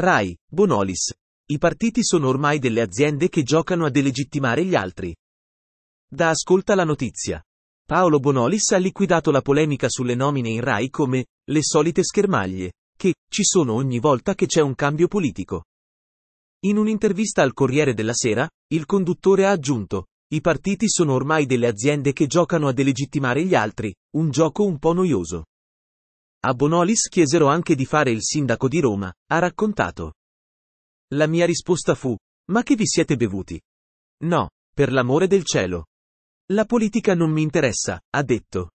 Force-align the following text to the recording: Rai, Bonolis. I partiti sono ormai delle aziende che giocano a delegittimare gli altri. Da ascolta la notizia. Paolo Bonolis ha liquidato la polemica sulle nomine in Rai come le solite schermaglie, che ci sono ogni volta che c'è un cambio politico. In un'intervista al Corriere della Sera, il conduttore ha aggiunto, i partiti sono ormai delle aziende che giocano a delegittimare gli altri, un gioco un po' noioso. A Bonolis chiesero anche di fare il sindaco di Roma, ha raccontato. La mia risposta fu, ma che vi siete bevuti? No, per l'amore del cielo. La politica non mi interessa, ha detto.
Rai, 0.00 0.32
Bonolis. 0.48 1.12
I 1.50 1.58
partiti 1.58 2.04
sono 2.04 2.28
ormai 2.28 2.60
delle 2.60 2.82
aziende 2.82 3.28
che 3.28 3.42
giocano 3.42 3.84
a 3.84 3.90
delegittimare 3.90 4.64
gli 4.64 4.76
altri. 4.76 5.12
Da 6.08 6.28
ascolta 6.28 6.76
la 6.76 6.84
notizia. 6.84 7.42
Paolo 7.84 8.20
Bonolis 8.20 8.70
ha 8.70 8.76
liquidato 8.76 9.32
la 9.32 9.42
polemica 9.42 9.88
sulle 9.88 10.14
nomine 10.14 10.50
in 10.50 10.60
Rai 10.60 10.88
come 10.88 11.26
le 11.50 11.62
solite 11.64 12.04
schermaglie, 12.04 12.74
che 12.96 13.14
ci 13.28 13.42
sono 13.42 13.72
ogni 13.72 13.98
volta 13.98 14.36
che 14.36 14.46
c'è 14.46 14.60
un 14.60 14.76
cambio 14.76 15.08
politico. 15.08 15.64
In 16.66 16.76
un'intervista 16.76 17.42
al 17.42 17.52
Corriere 17.52 17.92
della 17.92 18.14
Sera, 18.14 18.48
il 18.68 18.86
conduttore 18.86 19.46
ha 19.46 19.50
aggiunto, 19.50 20.10
i 20.32 20.40
partiti 20.40 20.88
sono 20.88 21.14
ormai 21.14 21.44
delle 21.44 21.66
aziende 21.66 22.12
che 22.12 22.28
giocano 22.28 22.68
a 22.68 22.72
delegittimare 22.72 23.44
gli 23.44 23.56
altri, 23.56 23.92
un 24.14 24.30
gioco 24.30 24.64
un 24.64 24.78
po' 24.78 24.92
noioso. 24.92 25.46
A 26.48 26.54
Bonolis 26.54 27.08
chiesero 27.08 27.48
anche 27.48 27.74
di 27.74 27.84
fare 27.84 28.10
il 28.10 28.22
sindaco 28.22 28.68
di 28.68 28.80
Roma, 28.80 29.12
ha 29.26 29.38
raccontato. 29.38 30.14
La 31.08 31.26
mia 31.26 31.44
risposta 31.44 31.94
fu, 31.94 32.16
ma 32.52 32.62
che 32.62 32.74
vi 32.74 32.86
siete 32.86 33.16
bevuti? 33.16 33.60
No, 34.24 34.48
per 34.74 34.90
l'amore 34.90 35.26
del 35.26 35.44
cielo. 35.44 35.88
La 36.52 36.64
politica 36.64 37.14
non 37.14 37.30
mi 37.32 37.42
interessa, 37.42 38.00
ha 38.08 38.22
detto. 38.22 38.70